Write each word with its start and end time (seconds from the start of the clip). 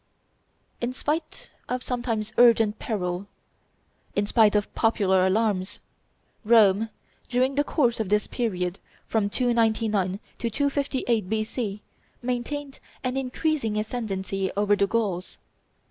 In 0.81 0.93
spite 0.93 1.51
of 1.69 1.83
sometimes 1.83 2.33
urgent 2.39 2.79
peril, 2.79 3.27
in 4.15 4.25
spite 4.25 4.55
of 4.55 4.73
popular 4.73 5.27
alarms, 5.27 5.79
Rome, 6.43 6.89
during 7.29 7.53
the 7.53 7.63
course 7.63 7.99
of 7.99 8.09
this 8.09 8.25
period, 8.25 8.79
from 9.05 9.29
299 9.29 10.19
to 10.39 10.49
258 10.49 11.29
B.C., 11.29 11.83
maintained 12.23 12.79
an 13.03 13.15
increasing 13.15 13.77
ascendency 13.77 14.49
over 14.57 14.75
the 14.75 14.87
Gauls. 14.87 15.37